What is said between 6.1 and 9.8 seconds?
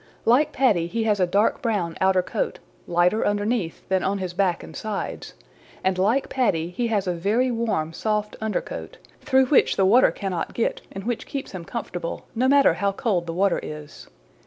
Paddy he has a very warm soft under coat, through which